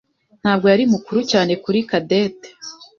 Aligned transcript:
ntabwo 0.41 0.65
yari 0.71 0.83
mukuru 0.93 1.19
cyane 1.31 1.53
kuri 1.63 1.79
Cadette. 1.89 2.49